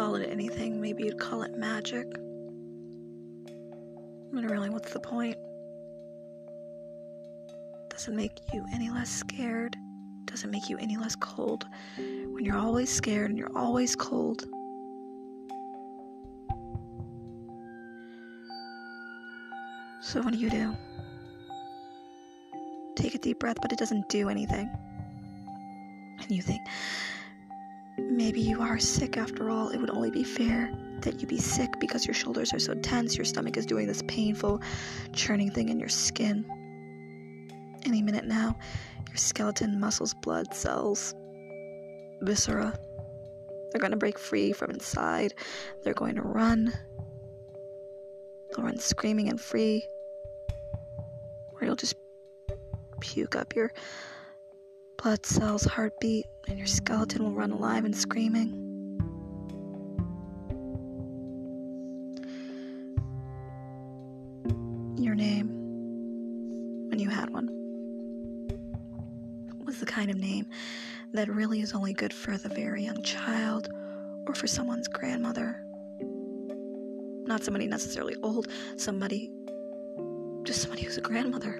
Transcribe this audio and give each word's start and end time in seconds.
call 0.00 0.14
it 0.14 0.30
anything. 0.30 0.80
Maybe 0.80 1.02
you'd 1.04 1.18
call 1.18 1.42
it 1.42 1.58
magic. 1.58 2.06
But 4.32 4.44
really, 4.44 4.70
what's 4.70 4.94
the 4.94 5.00
point? 5.00 5.36
Doesn't 7.90 8.16
make 8.16 8.32
you 8.54 8.64
any 8.72 8.88
less 8.88 9.10
scared. 9.10 9.76
Doesn't 10.24 10.50
make 10.50 10.70
you 10.70 10.78
any 10.78 10.96
less 10.96 11.16
cold. 11.16 11.66
When 11.98 12.42
you're 12.46 12.56
always 12.56 12.90
scared 12.90 13.28
and 13.28 13.38
you're 13.38 13.54
always 13.54 13.94
cold. 13.94 14.46
So, 20.00 20.22
what 20.22 20.32
do 20.32 20.38
you 20.38 20.48
do? 20.48 20.74
Take 22.96 23.14
a 23.14 23.18
deep 23.18 23.38
breath, 23.38 23.58
but 23.60 23.70
it 23.70 23.78
doesn't 23.78 24.08
do 24.08 24.30
anything. 24.30 24.70
And 26.22 26.30
you 26.30 26.40
think, 26.40 26.62
maybe 28.02 28.40
you 28.40 28.60
are 28.60 28.78
sick 28.78 29.16
after 29.16 29.50
all. 29.50 29.68
It 29.70 29.78
would 29.78 29.90
only 29.90 30.10
be 30.10 30.24
fair 30.24 30.72
that 31.00 31.20
you 31.20 31.26
be 31.26 31.38
sick 31.38 31.70
because 31.80 32.06
your 32.06 32.14
shoulders 32.14 32.52
are 32.52 32.58
so 32.58 32.74
tense, 32.74 33.16
your 33.16 33.24
stomach 33.24 33.56
is 33.56 33.66
doing 33.66 33.86
this 33.86 34.02
painful 34.06 34.60
churning 35.12 35.50
thing 35.50 35.68
in 35.68 35.80
your 35.80 35.88
skin. 35.88 36.44
Any 37.84 38.02
minute 38.02 38.26
now, 38.26 38.58
your 39.08 39.16
skeleton, 39.16 39.80
muscles, 39.80 40.14
blood, 40.14 40.52
cells, 40.54 41.14
viscera, 42.20 42.78
they're 43.70 43.80
going 43.80 43.92
to 43.92 43.96
break 43.96 44.18
free 44.18 44.52
from 44.52 44.70
inside. 44.70 45.34
They're 45.82 45.94
going 45.94 46.16
to 46.16 46.22
run. 46.22 46.72
They'll 48.50 48.64
run 48.64 48.78
screaming 48.78 49.28
and 49.28 49.40
free. 49.40 49.86
Or 51.52 51.60
you'll 51.62 51.76
just 51.76 51.94
puke 53.00 53.36
up 53.36 53.54
your 53.54 53.72
blood 55.02 55.24
cells, 55.24 55.64
heartbeat, 55.64 56.26
and 56.46 56.58
your 56.58 56.66
skeleton 56.66 57.24
will 57.24 57.32
run 57.32 57.52
alive 57.52 57.86
and 57.86 57.96
screaming. 57.96 58.50
Your 64.98 65.14
name, 65.14 65.48
when 66.90 66.98
you 66.98 67.08
had 67.08 67.30
one, 67.30 67.48
was 69.64 69.80
the 69.80 69.86
kind 69.86 70.10
of 70.10 70.18
name 70.18 70.46
that 71.14 71.30
really 71.30 71.60
is 71.62 71.72
only 71.72 71.94
good 71.94 72.12
for 72.12 72.36
the 72.36 72.50
very 72.50 72.84
young 72.84 73.02
child 73.02 73.70
or 74.26 74.34
for 74.34 74.46
someone's 74.46 74.86
grandmother. 74.86 75.64
Not 77.26 77.42
somebody 77.42 77.66
necessarily 77.66 78.16
old, 78.22 78.48
somebody, 78.76 79.30
just 80.42 80.60
somebody 80.60 80.82
who's 80.82 80.98
a 80.98 81.00
grandmother. 81.00 81.58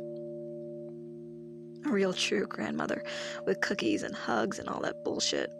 A 1.87 1.91
real 1.91 2.13
true 2.13 2.47
grandmother 2.47 3.03
with 3.47 3.61
cookies 3.61 4.03
and 4.03 4.15
hugs 4.15 4.59
and 4.59 4.69
all 4.69 4.81
that 4.83 5.03
bullshit. 5.03 5.51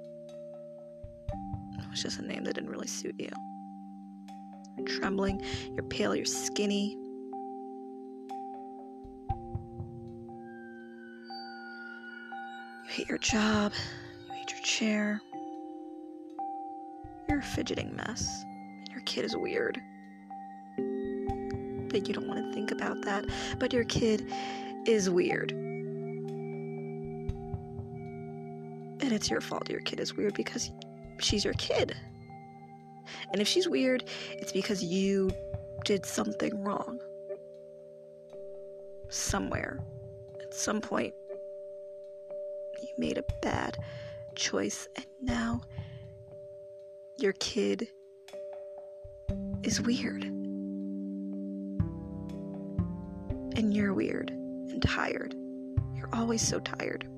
It 1.79 1.91
was 1.91 2.03
just 2.03 2.19
a 2.19 2.27
name 2.27 2.45
that 2.45 2.55
didn't 2.55 2.71
really 2.71 2.87
suit 2.87 3.15
you. 3.19 3.31
You're 4.77 4.87
trembling, 4.87 5.43
you're 5.75 5.83
pale, 5.85 6.15
you're 6.15 6.25
skinny. 6.25 6.97
You 12.85 12.91
hate 12.91 13.09
your 13.09 13.19
job, 13.19 13.73
you 14.29 14.35
hate 14.35 14.51
your 14.53 14.63
chair. 14.63 15.23
You're 17.29 17.39
a 17.39 17.43
fidgeting 17.43 17.95
mess. 17.97 18.45
Your 18.91 19.01
kid 19.03 19.25
is 19.25 19.37
weird. 19.37 19.81
But 20.77 22.07
you 22.07 22.15
don't 22.15 22.29
want 22.29 22.45
to 22.45 22.53
think 22.53 22.71
about 22.71 23.03
that. 23.03 23.25
But 23.59 23.73
your 23.73 23.85
kid 23.85 24.33
is 24.87 25.09
weird. 25.09 25.70
And 29.11 29.17
it's 29.17 29.29
your 29.29 29.41
fault 29.41 29.69
your 29.69 29.81
kid 29.81 29.99
is 29.99 30.17
weird 30.17 30.35
because 30.35 30.71
she's 31.19 31.45
your 31.45 31.55
kid. 31.55 31.97
And 33.33 33.43
if 33.43 33.49
she's 33.49 33.69
weird, 33.69 34.05
it's 34.31 34.53
because 34.53 34.85
you 34.85 35.33
did 35.85 36.07
something 36.07 36.63
wrong. 36.63 37.01
Somewhere. 39.09 39.81
At 40.41 40.55
some 40.55 40.81
point, 40.81 41.13
you 42.81 42.89
made 42.99 43.19
a 43.19 43.25
bad 43.43 43.79
choice, 44.37 44.87
and 44.95 45.07
now 45.21 45.61
your 47.19 47.33
kid 47.33 47.89
is 49.65 49.81
weird. 49.81 50.23
And 53.57 53.75
you're 53.75 53.93
weird 53.93 54.31
and 54.31 54.81
tired. 54.81 55.35
You're 55.97 56.11
always 56.13 56.47
so 56.47 56.61
tired. 56.61 57.09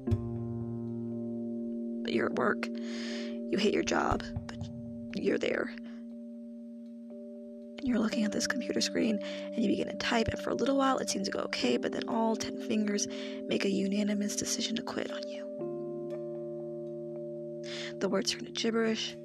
You're 2.13 2.27
at 2.27 2.35
work. 2.35 2.67
You 2.67 3.59
hate 3.59 3.75
your 3.75 3.83
job, 3.83 4.23
but 4.47 5.23
you're 5.23 5.39
there. 5.39 5.71
And 7.79 7.89
you're 7.89 7.99
looking 7.99 8.25
at 8.25 8.33
this 8.33 8.47
computer 8.47 8.81
screen 8.81 9.19
and 9.45 9.59
you 9.63 9.69
begin 9.69 9.89
to 9.89 9.97
type, 9.97 10.29
and 10.29 10.39
for 10.39 10.51
a 10.51 10.55
little 10.55 10.77
while 10.77 10.99
it 10.99 11.11
seems 11.11 11.27
to 11.27 11.33
go 11.33 11.41
okay, 11.41 11.77
but 11.77 11.93
then 11.93 12.09
all 12.09 12.37
10 12.37 12.59
fingers 12.69 13.09
make 13.49 13.65
a 13.65 13.71
unanimous 13.71 14.37
decision 14.37 14.77
to 14.77 14.83
quit 14.83 15.11
on 15.11 15.29
you. 15.29 15.43
The 17.99 18.09
words 18.09 18.33
turn 18.33 18.45
to 18.45 18.53
gibberish. 18.53 19.17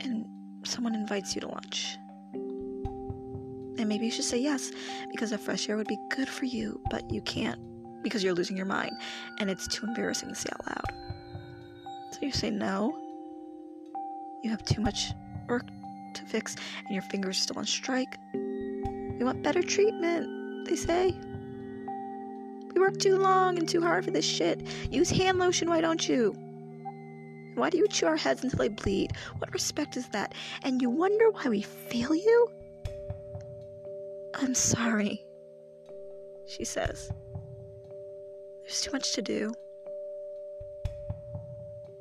And 0.00 0.26
someone 0.64 0.94
invites 0.94 1.34
you 1.34 1.40
to 1.42 1.48
lunch. 1.48 1.96
And 3.78 3.88
maybe 3.88 4.06
you 4.06 4.10
should 4.10 4.24
say 4.24 4.38
yes 4.38 4.70
because 5.10 5.30
the 5.30 5.38
fresh 5.38 5.68
air 5.68 5.76
would 5.76 5.88
be 5.88 5.98
good 6.10 6.28
for 6.28 6.44
you, 6.44 6.80
but 6.90 7.10
you 7.10 7.20
can't 7.22 7.60
because 8.02 8.22
you're 8.22 8.34
losing 8.34 8.56
your 8.56 8.66
mind 8.66 8.92
and 9.38 9.50
it's 9.50 9.66
too 9.66 9.86
embarrassing 9.86 10.28
to 10.28 10.34
say 10.34 10.48
out 10.52 10.66
loud. 10.66 12.12
So 12.12 12.18
you 12.22 12.32
say 12.32 12.50
no. 12.50 12.96
You 14.42 14.50
have 14.50 14.64
too 14.64 14.80
much 14.80 15.10
work 15.48 15.66
to 16.14 16.22
fix 16.24 16.56
and 16.86 16.94
your 16.94 17.02
fingers 17.02 17.38
still 17.38 17.58
on 17.58 17.66
strike. 17.66 18.16
We 18.32 19.24
want 19.24 19.42
better 19.42 19.62
treatment, 19.62 20.68
they 20.68 20.76
say. 20.76 21.14
We 22.74 22.80
work 22.80 22.98
too 22.98 23.16
long 23.16 23.58
and 23.58 23.68
too 23.68 23.80
hard 23.80 24.04
for 24.04 24.10
this 24.10 24.24
shit. 24.24 24.66
Use 24.90 25.10
hand 25.10 25.38
lotion, 25.38 25.68
why 25.68 25.80
don't 25.80 26.06
you? 26.08 26.34
Why 27.54 27.70
do 27.70 27.78
you 27.78 27.88
chew 27.88 28.06
our 28.06 28.16
heads 28.16 28.44
until 28.44 28.58
they 28.58 28.68
bleed? 28.68 29.12
What 29.38 29.52
respect 29.52 29.96
is 29.96 30.06
that? 30.08 30.34
And 30.62 30.82
you 30.82 30.90
wonder 30.90 31.30
why 31.30 31.48
we 31.48 31.62
fail 31.62 32.14
you? 32.14 32.48
I'm 34.38 34.54
sorry, 34.54 35.24
she 36.46 36.64
says. 36.64 37.10
There's 38.62 38.80
too 38.80 38.92
much 38.92 39.12
to 39.14 39.22
do. 39.22 39.52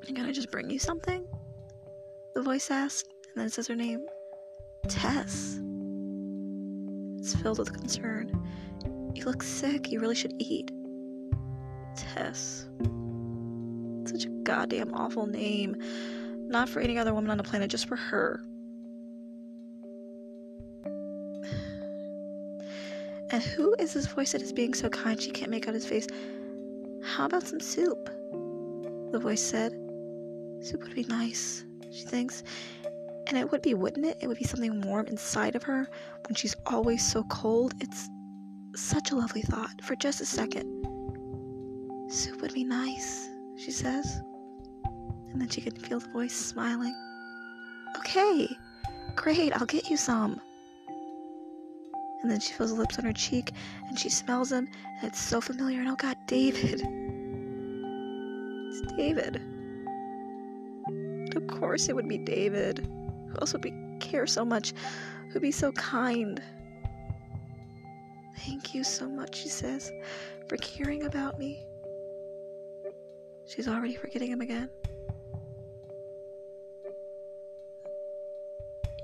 Can 0.06 0.25
I 0.25 0.31
just 0.31 0.51
bring 0.51 0.69
you 0.69 0.79
something? 0.79 1.28
The 2.35 2.41
voice 2.41 2.69
asks, 2.69 3.07
and 3.34 3.41
then 3.41 3.50
says 3.50 3.68
her 3.68 3.75
name 3.75 4.06
Tess. 4.88 5.59
It's 7.18 7.35
filled 7.41 7.59
with 7.59 7.73
concern. 7.73 8.47
You 9.16 9.23
look 9.25 9.41
sick. 9.41 9.90
You 9.90 10.00
really 10.00 10.16
should 10.16 10.34
eat. 10.38 10.69
Tess. 11.96 12.67
Such 14.06 14.25
a 14.25 14.29
goddamn 14.44 14.94
awful 14.94 15.25
name. 15.25 15.75
Not 16.47 16.69
for 16.69 16.81
any 16.81 16.97
other 17.00 17.13
woman 17.13 17.31
on 17.31 17.38
the 17.38 17.44
planet, 17.44 17.72
just 17.72 17.88
for 17.88 17.96
her. 17.96 18.41
And 23.35 23.44
who 23.44 23.75
is 23.79 23.94
this 23.94 24.06
voice 24.06 24.31
that 24.31 24.41
is 24.41 24.53
being 24.53 24.73
so 24.73 24.88
kind 24.88 25.22
she 25.22 25.29
can't 25.29 25.51
make 25.51 25.68
out 25.68 25.73
his 25.73 25.85
face? 25.85 26.07
How 27.03 27.25
about 27.25 27.44
some 27.44 27.59
soup? 27.59 28.09
The 29.12 29.19
voice 29.22 29.41
said. 29.41 29.73
Soup 30.62 30.81
would 30.81 30.96
be 30.96 31.03
nice, 31.09 31.66
she 31.91 32.03
thinks. 32.03 32.44
And 33.28 33.38
it 33.38 33.51
would 33.51 33.62
be, 33.62 33.73
wouldn't 33.73 34.06
it? 34.06 34.19
It 34.22 34.28
would 34.28 34.38
be 34.38 34.46
something 34.46 34.79
warm 34.79 35.07
inside 35.07 35.53
of 35.53 35.63
her 35.63 35.85
when 36.25 36.35
she's 36.35 36.56
always 36.66 37.05
so 37.05 37.23
cold. 37.23 37.73
It's 37.82 38.08
such 38.73 39.11
a 39.11 39.16
lovely 39.16 39.41
thought 39.41 39.82
for 39.84 39.97
just 39.97 40.22
a 40.22 40.26
second. 40.26 40.85
Soup 42.09 42.40
would 42.41 42.53
be 42.53 42.64
nice, 42.64 43.28
she 43.58 43.72
says. 43.72 44.22
And 45.34 45.41
then 45.41 45.49
she 45.49 45.59
can 45.59 45.76
feel 45.76 45.99
the 45.99 46.08
voice 46.08 46.34
smiling. 46.34 46.96
Okay, 47.97 48.47
great, 49.17 49.52
I'll 49.59 49.66
get 49.66 49.90
you 49.90 49.97
some. 49.97 50.40
And 52.25 52.31
then 52.31 52.39
she 52.39 52.53
feels 52.53 52.72
the 52.72 52.79
lips 52.79 52.97
on 52.97 53.05
her 53.05 53.13
cheek 53.13 53.51
and 53.87 53.99
she 53.99 54.09
smells 54.09 54.49
them, 54.49 54.67
and 54.83 55.03
it's 55.03 55.19
so 55.19 55.39
familiar. 55.39 55.81
And 55.81 55.89
oh 55.89 55.95
god, 55.95 56.17
David. 56.25 56.81
It's 58.72 58.93
David. 58.97 59.39
Of 61.35 61.45
course 61.45 61.87
it 61.87 61.95
would 61.95 62.09
be 62.09 62.17
David. 62.17 62.79
Who 62.79 63.35
else 63.39 63.53
would 63.53 63.61
be 63.61 63.75
care 63.99 64.25
so 64.25 64.43
much? 64.43 64.73
Who'd 65.29 65.43
be 65.43 65.51
so 65.51 65.72
kind? 65.73 66.41
Thank 68.39 68.73
you 68.73 68.83
so 68.83 69.07
much, 69.07 69.35
she 69.35 69.49
says, 69.49 69.91
for 70.49 70.57
caring 70.57 71.03
about 71.03 71.37
me. 71.37 71.63
She's 73.45 73.67
already 73.67 73.93
forgetting 73.93 74.31
him 74.31 74.41
again. 74.41 74.72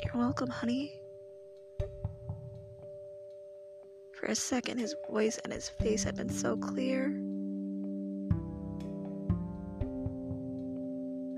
You're 0.03 0.15
welcome, 0.15 0.49
honey. 0.49 1.00
For 4.21 4.27
a 4.27 4.35
second, 4.35 4.77
his 4.77 4.95
voice 5.09 5.39
and 5.43 5.51
his 5.51 5.67
face 5.67 6.03
had 6.03 6.15
been 6.15 6.29
so 6.29 6.55
clear. 6.55 7.09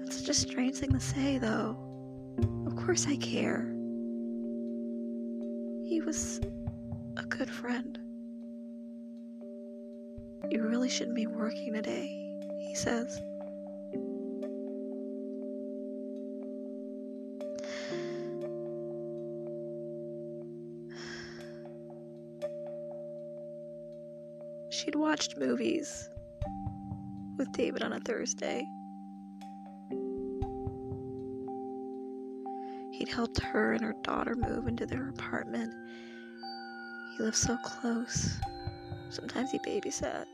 That's 0.03 0.19
such 0.19 0.27
a 0.27 0.33
strange 0.33 0.75
thing 0.75 0.91
to 0.91 0.99
say, 0.99 1.37
though. 1.37 1.77
Of 2.67 2.75
course, 2.75 3.07
I 3.07 3.15
care. 3.15 3.61
He 5.87 6.01
was 6.05 6.41
a 7.15 7.23
good 7.23 7.49
friend. 7.49 7.97
You 10.51 10.67
really 10.67 10.89
shouldn't 10.89 11.15
be 11.15 11.27
working 11.27 11.75
today, 11.75 12.35
he 12.67 12.75
says. 12.75 13.17
Watched 25.23 25.37
movies 25.37 26.09
with 27.37 27.49
David 27.53 27.81
on 27.81 27.93
a 27.93 27.99
Thursday. 28.01 28.67
He'd 32.91 33.07
helped 33.07 33.39
her 33.41 33.71
and 33.71 33.81
her 33.83 33.95
daughter 34.03 34.35
move 34.35 34.67
into 34.67 34.85
their 34.85 35.07
apartment. 35.09 35.73
He 37.15 37.23
lived 37.23 37.37
so 37.37 37.57
close. 37.63 38.37
Sometimes 39.09 39.51
he 39.51 39.59
babysat. 39.59 40.25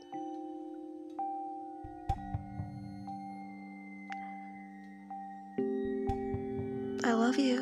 I 7.04 7.12
love 7.12 7.38
you, 7.38 7.60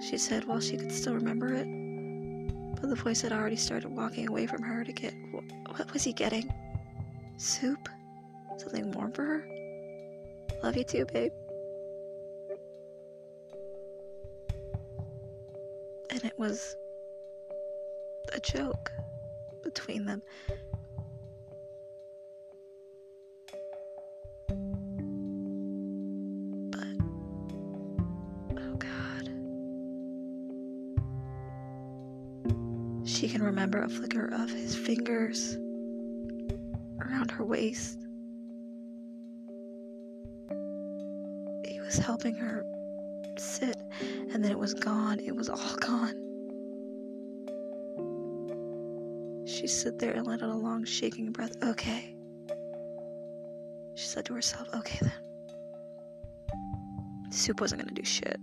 she 0.00 0.18
said 0.18 0.44
while 0.46 0.60
she 0.60 0.76
could 0.76 0.90
still 0.90 1.14
remember 1.14 1.54
it. 1.54 1.89
But 2.80 2.88
the 2.88 2.96
voice 2.96 3.20
had 3.20 3.32
already 3.32 3.56
started 3.56 3.90
walking 3.90 4.28
away 4.28 4.46
from 4.46 4.62
her 4.62 4.84
to 4.84 4.92
get. 4.92 5.12
What 5.76 5.92
was 5.92 6.02
he 6.02 6.12
getting? 6.12 6.52
Soup? 7.36 7.88
Something 8.56 8.90
warm 8.92 9.12
for 9.12 9.24
her? 9.24 9.46
Love 10.62 10.76
you 10.76 10.84
too, 10.84 11.06
babe. 11.12 11.32
And 16.10 16.24
it 16.24 16.38
was 16.38 16.76
a 18.32 18.40
joke 18.40 18.92
between 19.62 20.04
them. 20.04 20.22
Can 33.30 33.42
remember 33.44 33.80
a 33.82 33.88
flicker 33.88 34.26
of 34.32 34.50
his 34.50 34.74
fingers 34.74 35.54
around 37.00 37.30
her 37.30 37.44
waist. 37.44 38.00
He 41.64 41.78
was 41.80 41.96
helping 41.96 42.34
her 42.34 42.64
sit, 43.38 43.76
and 44.32 44.44
then 44.44 44.50
it 44.50 44.58
was 44.58 44.74
gone. 44.74 45.20
It 45.20 45.36
was 45.36 45.48
all 45.48 45.76
gone. 45.80 46.16
She 49.46 49.68
stood 49.68 50.00
there 50.00 50.12
and 50.12 50.26
let 50.26 50.42
out 50.42 50.50
a 50.50 50.54
long, 50.54 50.84
shaking 50.84 51.30
breath. 51.30 51.52
Okay. 51.62 52.16
She 53.94 54.06
said 54.06 54.24
to 54.24 54.34
herself, 54.34 54.68
okay 54.74 54.98
then. 55.02 55.12
Soup 57.30 57.60
wasn't 57.60 57.80
gonna 57.82 57.94
do 57.94 58.04
shit. 58.04 58.40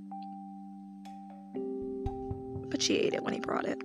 But 2.69 2.81
she 2.81 2.95
ate 2.95 3.13
it 3.13 3.21
when 3.21 3.33
he 3.33 3.41
brought 3.41 3.65
it. 3.65 3.81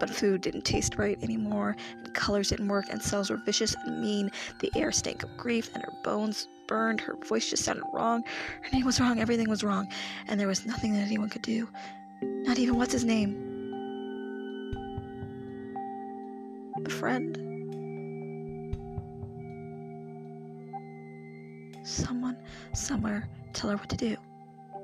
But 0.00 0.10
food 0.10 0.40
didn't 0.40 0.64
taste 0.64 0.96
right 0.98 1.18
anymore, 1.22 1.76
and 1.96 2.14
colors 2.14 2.48
didn't 2.48 2.68
work, 2.68 2.86
and 2.90 3.00
cells 3.00 3.30
were 3.30 3.36
vicious 3.36 3.74
and 3.84 4.00
mean. 4.00 4.30
The 4.60 4.72
air 4.76 4.92
stank 4.92 5.22
of 5.22 5.36
grief, 5.36 5.70
and 5.74 5.82
her 5.82 5.92
bones 6.02 6.48
burned. 6.66 7.00
Her 7.00 7.16
voice 7.28 7.48
just 7.48 7.64
sounded 7.64 7.84
wrong. 7.92 8.24
Her 8.62 8.70
name 8.72 8.84
was 8.84 9.00
wrong. 9.00 9.20
Everything 9.20 9.48
was 9.48 9.62
wrong. 9.62 9.88
And 10.28 10.38
there 10.38 10.48
was 10.48 10.66
nothing 10.66 10.94
that 10.94 11.00
anyone 11.00 11.28
could 11.28 11.42
do. 11.42 11.68
Not 12.22 12.58
even 12.58 12.76
what's 12.76 12.92
his 12.92 13.04
name? 13.04 13.50
A 16.84 16.90
friend? 16.90 17.38
Someone, 21.84 22.36
somewhere, 22.72 23.28
tell 23.52 23.70
her 23.70 23.76
what 23.76 23.88
to 23.90 23.96
do. 23.96 24.16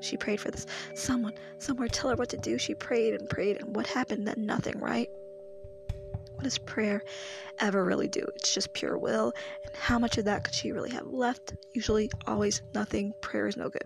She 0.00 0.17
prayed 0.17 0.41
for 0.41 0.50
this. 0.50 0.67
Someone, 0.94 1.35
somewhere, 1.58 1.88
tell 1.88 2.11
her 2.11 2.17
what 2.17 2.29
to 2.31 2.37
do. 2.37 2.58
She 2.58 2.75
prayed 2.75 3.14
and 3.14 3.29
prayed, 3.29 3.61
and 3.61 3.75
what 3.75 3.87
happened? 3.87 4.26
Then 4.26 4.47
nothing, 4.47 4.79
right? 4.79 5.08
What 6.35 6.44
does 6.44 6.58
prayer 6.58 7.02
ever 7.58 7.85
really 7.85 8.08
do? 8.08 8.25
It's 8.37 8.55
just 8.55 8.73
pure 8.73 8.97
will. 8.97 9.35
And 9.64 9.76
how 9.76 9.99
much 9.99 10.17
of 10.17 10.25
that 10.25 10.44
could 10.44 10.55
she 10.55 10.73
really 10.73 10.91
have 10.91 11.06
left? 11.06 11.55
Usually, 11.75 12.11
always 12.26 12.62
nothing. 12.75 13.12
Prayer 13.20 13.47
is 13.47 13.58
no 13.58 13.69
good. 13.69 13.85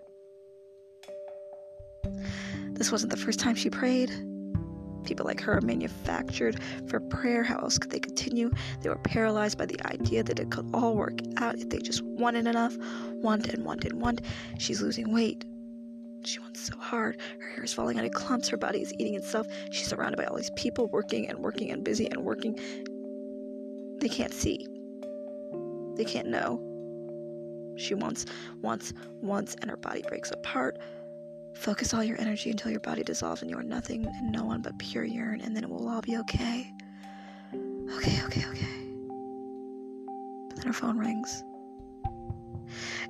This 2.71 2.91
wasn't 2.91 3.11
the 3.11 3.17
first 3.17 3.39
time 3.39 3.55
she 3.55 3.69
prayed. 3.69 4.09
People 5.03 5.25
like 5.25 5.41
her 5.41 5.57
are 5.57 5.61
manufactured 5.61 6.59
for 6.87 6.99
prayer. 6.99 7.43
How 7.43 7.59
else 7.59 7.77
could 7.77 7.91
they 7.91 7.99
continue? 7.99 8.51
They 8.81 8.89
were 8.89 8.95
paralyzed 8.99 9.57
by 9.57 9.65
the 9.65 9.79
idea 9.91 10.23
that 10.23 10.39
it 10.39 10.49
could 10.49 10.69
all 10.73 10.95
work 10.95 11.19
out 11.37 11.55
if 11.55 11.69
they 11.69 11.79
just 11.79 12.01
wanted 12.03 12.47
enough. 12.47 12.75
Want 13.11 13.47
and 13.49 13.65
want 13.65 13.85
and 13.85 14.01
want. 14.01 14.21
She's 14.57 14.81
losing 14.81 15.13
weight. 15.13 15.45
She 16.25 16.39
wants 16.39 16.61
so 16.67 16.77
hard. 16.77 17.17
Her 17.39 17.49
hair 17.49 17.63
is 17.63 17.73
falling 17.73 17.99
out 17.99 18.05
in 18.05 18.11
clumps. 18.11 18.49
Her 18.49 18.57
body 18.57 18.81
is 18.81 18.93
eating 18.97 19.15
itself. 19.15 19.47
She's 19.71 19.87
surrounded 19.87 20.17
by 20.17 20.25
all 20.25 20.35
these 20.35 20.51
people 20.55 20.87
working 20.87 21.29
and 21.29 21.39
working 21.39 21.71
and 21.71 21.83
busy 21.83 22.07
and 22.07 22.23
working. 22.23 22.59
They 23.99 24.09
can't 24.09 24.33
see. 24.33 24.67
They 25.95 26.05
can't 26.05 26.27
know. 26.27 26.61
She 27.77 27.93
wants, 27.93 28.25
wants, 28.61 28.93
wants, 29.21 29.55
and 29.61 29.69
her 29.69 29.77
body 29.77 30.03
breaks 30.07 30.31
apart. 30.31 30.79
Focus 31.53 31.93
all 31.93 32.03
your 32.03 32.19
energy 32.19 32.49
until 32.49 32.71
your 32.71 32.81
body 32.81 33.03
dissolves 33.03 33.41
and 33.41 33.49
you 33.49 33.57
are 33.57 33.63
nothing 33.63 34.05
and 34.05 34.31
no 34.31 34.43
one 34.43 34.61
but 34.61 34.77
pure 34.77 35.03
urine, 35.03 35.41
and 35.41 35.55
then 35.55 35.63
it 35.63 35.69
will 35.69 35.87
all 35.87 36.01
be 36.01 36.17
okay. 36.17 36.71
Okay, 37.93 38.23
okay, 38.25 38.45
okay. 38.49 38.67
But 40.49 40.57
then 40.57 40.67
her 40.67 40.73
phone 40.73 40.97
rings. 40.97 41.43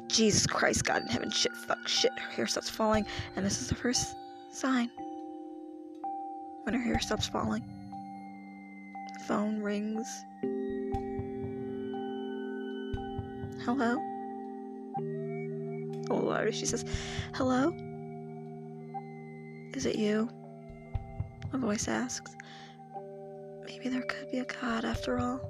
Jesus 0.08 0.46
Christ, 0.48 0.86
God 0.86 1.02
in 1.02 1.08
heaven, 1.08 1.32
shit, 1.32 1.54
fuck, 1.54 1.88
shit. 1.88 2.12
Her 2.18 2.32
hair 2.32 2.48
stops 2.48 2.70
falling, 2.70 3.06
and 3.36 3.46
this 3.46 3.62
is 3.62 3.68
the 3.68 3.76
first 3.76 4.16
sign 4.52 4.90
when 6.64 6.74
her 6.74 6.82
hair 6.82 7.00
stops 7.00 7.28
falling. 7.28 7.64
Phone 9.28 9.62
rings. 9.62 10.08
Hello? 13.66 13.98
Oh, 16.10 16.14
Little 16.14 16.30
louder, 16.30 16.52
she 16.52 16.66
says, 16.66 16.86
Hello? 17.34 17.74
Is 19.74 19.86
it 19.86 19.96
you? 19.96 20.30
A 21.52 21.58
voice 21.58 21.88
asks. 21.88 22.36
Maybe 23.66 23.90
there 23.90 24.04
could 24.04 24.32
be 24.32 24.40
a 24.40 24.46
God 24.46 24.86
after 24.86 25.20
all 25.20 25.42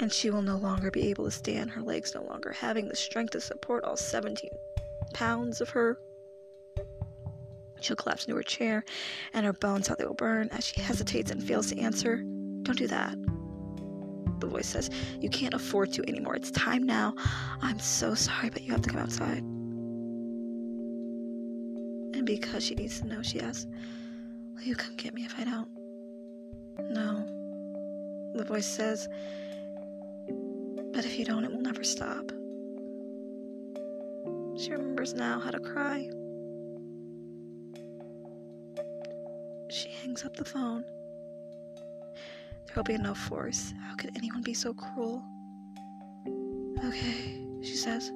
and 0.00 0.12
she 0.12 0.30
will 0.30 0.42
no 0.42 0.56
longer 0.56 0.90
be 0.90 1.08
able 1.08 1.24
to 1.24 1.30
stand, 1.30 1.70
her 1.70 1.82
legs 1.82 2.14
no 2.14 2.22
longer 2.24 2.52
having 2.52 2.88
the 2.88 2.96
strength 2.96 3.32
to 3.32 3.40
support 3.40 3.84
all 3.84 3.96
17 3.96 4.50
pounds 5.12 5.60
of 5.60 5.68
her. 5.70 5.98
She'll 7.80 7.96
collapse 7.96 8.24
into 8.24 8.36
her 8.36 8.42
chair, 8.42 8.84
and 9.32 9.46
her 9.46 9.52
bones 9.52 9.86
how 9.86 9.94
they 9.94 10.04
will 10.04 10.14
burn 10.14 10.48
as 10.50 10.66
she 10.66 10.80
hesitates 10.80 11.30
and 11.30 11.42
fails 11.42 11.68
to 11.68 11.78
answer. 11.78 12.16
Don't 12.62 12.78
do 12.78 12.88
that. 12.88 13.16
The 14.40 14.46
voice 14.46 14.68
says, 14.68 14.90
You 15.20 15.30
can't 15.30 15.54
afford 15.54 15.92
to 15.94 16.02
anymore. 16.08 16.36
It's 16.36 16.50
time 16.50 16.84
now. 16.84 17.14
I'm 17.60 17.78
so 17.78 18.14
sorry, 18.14 18.50
but 18.50 18.62
you 18.62 18.72
have 18.72 18.82
to 18.82 18.90
come 18.90 19.00
outside. 19.00 19.42
And 22.14 22.24
because 22.24 22.64
she 22.64 22.74
needs 22.74 23.00
to 23.00 23.06
know, 23.06 23.22
she 23.22 23.40
asks, 23.40 23.66
Will 24.54 24.62
you 24.62 24.74
come 24.76 24.96
get 24.96 25.14
me 25.14 25.24
if 25.24 25.38
I 25.38 25.44
don't? 25.44 25.68
No. 26.90 27.34
The 28.34 28.44
voice 28.44 28.66
says, 28.66 29.08
but 30.98 31.04
if 31.04 31.16
you 31.16 31.24
don't, 31.24 31.44
it 31.44 31.52
will 31.52 31.60
never 31.60 31.84
stop. 31.84 32.32
She 34.58 34.72
remembers 34.72 35.14
now 35.14 35.38
how 35.38 35.52
to 35.52 35.60
cry. 35.60 36.10
She 39.70 39.90
hangs 39.90 40.24
up 40.24 40.36
the 40.36 40.44
phone. 40.44 40.82
There 42.66 42.74
will 42.74 42.82
be 42.82 42.98
no 42.98 43.14
force. 43.14 43.72
How 43.80 43.94
could 43.94 44.10
anyone 44.16 44.42
be 44.42 44.54
so 44.54 44.74
cruel? 44.74 45.22
Okay, 46.84 47.44
she 47.62 47.76
says. 47.76 48.10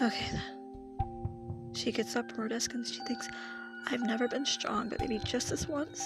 Okay 0.00 0.24
then. 0.32 1.70
She 1.74 1.92
gets 1.92 2.16
up 2.16 2.32
from 2.32 2.44
her 2.44 2.48
desk 2.48 2.72
and 2.72 2.86
she 2.86 3.04
thinks, 3.06 3.28
I've 3.90 4.00
never 4.00 4.26
been 4.26 4.46
strong, 4.46 4.88
but 4.88 5.00
maybe 5.00 5.18
just 5.18 5.50
this 5.50 5.68
once. 5.68 6.02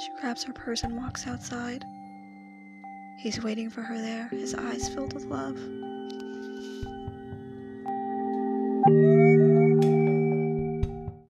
She 0.00 0.08
grabs 0.22 0.42
her 0.44 0.54
purse 0.54 0.84
and 0.84 0.96
walks 0.96 1.26
outside. 1.26 1.84
He's 3.16 3.42
waiting 3.42 3.70
for 3.70 3.82
her 3.82 3.98
there, 3.98 4.28
his 4.28 4.54
eyes 4.54 4.88
filled 4.88 5.14
with 5.14 5.24
love. 5.24 5.58